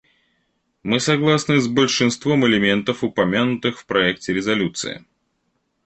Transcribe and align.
Мы 0.81 0.99
согласны 0.99 1.59
с 1.61 1.67
большинством 1.67 2.43
элементов, 2.47 3.03
упомянутых 3.03 3.77
в 3.79 3.85
проекте 3.85 4.33
резолюции. 4.33 5.05